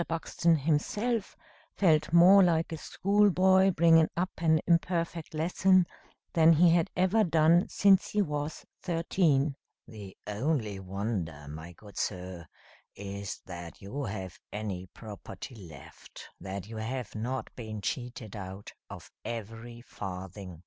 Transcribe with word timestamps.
Buxton 0.07 0.55
himself 0.55 1.35
felt 1.75 2.11
more 2.11 2.41
like 2.43 2.71
a 2.71 2.77
school 2.77 3.29
boy, 3.29 3.69
bringing 3.69 4.09
up 4.17 4.31
an 4.39 4.59
imperfect 4.65 5.35
lesson, 5.35 5.85
than 6.33 6.53
he 6.53 6.71
had 6.71 6.89
ever 6.97 7.23
done 7.23 7.69
since 7.69 8.07
he 8.09 8.19
was 8.19 8.65
thirteen. 8.81 9.55
"The 9.87 10.17
only 10.25 10.79
wonder, 10.79 11.45
my 11.47 11.73
good 11.73 11.99
sir, 11.99 12.47
is 12.95 13.41
that 13.45 13.79
you 13.79 14.05
have 14.05 14.39
any 14.51 14.87
property 14.87 15.53
left; 15.53 16.27
that 16.39 16.65
you 16.67 16.77
have 16.77 17.13
not 17.13 17.51
been 17.55 17.79
cheated 17.79 18.35
out 18.35 18.73
of 18.89 19.11
every 19.23 19.81
farthing." 19.81 20.59